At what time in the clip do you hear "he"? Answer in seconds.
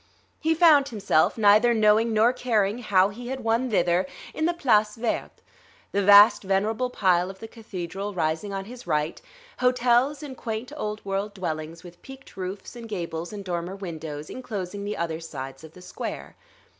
0.39-0.55, 3.09-3.27